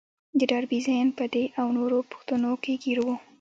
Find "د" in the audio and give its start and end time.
0.39-0.41